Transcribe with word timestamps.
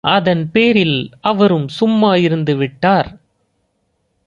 அதன்பேரில் 0.03 1.11
அவரும் 1.21 1.67
சும்மா 1.67 2.15
இருந்துவிட்டார். 2.15 3.09